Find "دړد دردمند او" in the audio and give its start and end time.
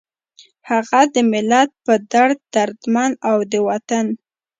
2.11-3.37